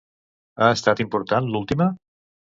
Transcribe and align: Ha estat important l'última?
Ha 0.61 0.69
estat 0.77 1.03
important 1.03 1.49
l'última? 1.57 1.89